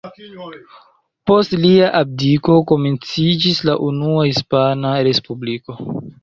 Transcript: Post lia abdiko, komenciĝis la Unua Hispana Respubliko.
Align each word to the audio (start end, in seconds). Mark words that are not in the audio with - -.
Post 1.31 1.53
lia 1.65 1.89
abdiko, 1.99 2.55
komenciĝis 2.71 3.61
la 3.69 3.77
Unua 3.89 4.25
Hispana 4.31 4.97
Respubliko. 5.11 5.79